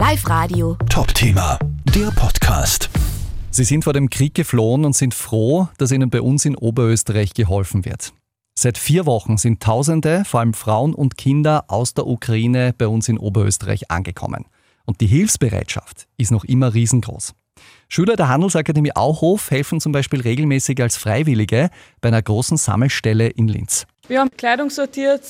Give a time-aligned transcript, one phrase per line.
[0.00, 0.78] Live Radio.
[0.88, 1.58] Top-Thema,
[1.94, 2.88] der Podcast.
[3.50, 7.34] Sie sind vor dem Krieg geflohen und sind froh, dass ihnen bei uns in Oberösterreich
[7.34, 8.14] geholfen wird.
[8.58, 13.10] Seit vier Wochen sind Tausende, vor allem Frauen und Kinder aus der Ukraine bei uns
[13.10, 14.46] in Oberösterreich angekommen.
[14.86, 17.34] Und die Hilfsbereitschaft ist noch immer riesengroß.
[17.90, 21.68] Schüler der Handelsakademie Auhof helfen zum Beispiel regelmäßig als Freiwillige
[22.00, 23.86] bei einer großen Sammelstelle in Linz.
[24.10, 25.22] Wir haben Kleidung sortiert,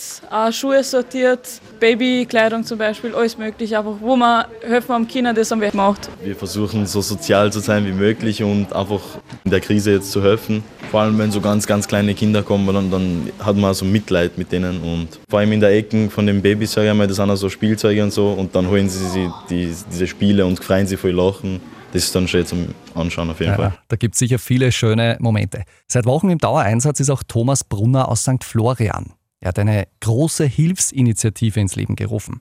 [0.53, 1.47] Schuhe sortiert,
[1.79, 3.77] Babykleidung zum Beispiel, alles mögliche.
[3.77, 6.09] Einfach, wo wir helfen am Kindern, das haben wir gemacht.
[6.25, 9.02] Wir versuchen so sozial zu sein wie möglich und einfach
[9.45, 10.65] in der Krise jetzt zu helfen.
[10.91, 14.38] Vor allem, wenn so ganz, ganz kleine Kinder kommen, dann, dann hat man so Mitleid
[14.38, 14.80] mit denen.
[14.80, 17.37] Und vor allem in der Ecke von den Babys, sage ich mal, das sind auch
[17.37, 18.30] so Spielzeuge und so.
[18.30, 21.60] Und dann holen sie sich die, diese Spiele und freuen sich voll lachen
[21.93, 23.79] das ist dann schön zum Anschauen auf jeden Ja, Fall.
[23.89, 25.65] da gibt es sicher viele schöne Momente.
[25.87, 28.45] Seit Wochen im Dauereinsatz ist auch Thomas Brunner aus St.
[28.45, 29.13] Florian.
[29.41, 32.41] Er hat eine große Hilfsinitiative ins Leben gerufen.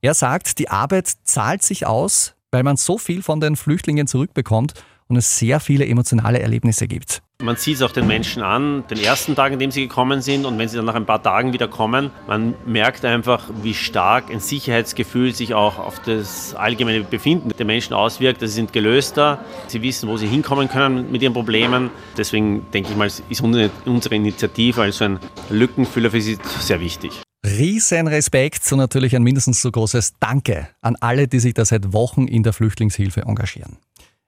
[0.00, 4.74] Er sagt, die Arbeit zahlt sich aus, weil man so viel von den Flüchtlingen zurückbekommt
[5.08, 7.22] und es sehr viele emotionale Erlebnisse gibt.
[7.40, 10.44] Man sieht es auch den Menschen an, den ersten Tag, in dem sie gekommen sind
[10.44, 14.30] und wenn sie dann nach ein paar Tagen wieder kommen, man merkt einfach, wie stark
[14.30, 18.40] ein Sicherheitsgefühl sich auch auf das allgemeine Befinden der Menschen auswirkt.
[18.40, 21.90] Sie sind gelöster, sie wissen, wo sie hinkommen können mit ihren Problemen.
[22.16, 27.22] Deswegen denke ich mal, ist unsere Initiative als ein Lückenfüller für sie sehr wichtig.
[27.44, 31.92] Riesen Respekt und natürlich ein mindestens so großes Danke an alle, die sich da seit
[31.94, 33.78] Wochen in der Flüchtlingshilfe engagieren.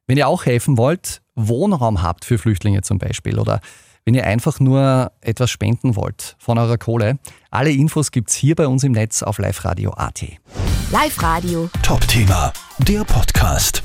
[0.07, 3.61] Wenn ihr auch helfen wollt, Wohnraum habt für Flüchtlinge zum Beispiel oder
[4.05, 7.19] wenn ihr einfach nur etwas spenden wollt von eurer Kohle,
[7.51, 10.25] alle Infos gibt's hier bei uns im Netz auf liveradio.at.
[10.91, 11.71] Live Radio.
[11.83, 13.83] Top-Thema, der Podcast.